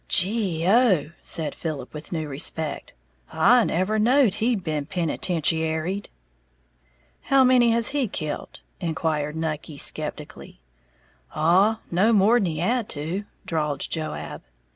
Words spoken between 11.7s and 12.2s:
no